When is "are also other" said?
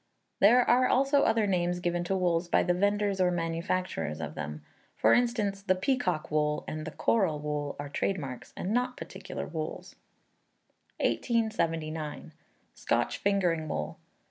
0.67-1.45